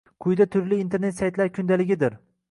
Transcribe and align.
Quyida 0.25 0.45
turli 0.53 0.79
internet 0.83 1.17
saytlar 1.19 1.51
kundaligidir. 1.59 2.17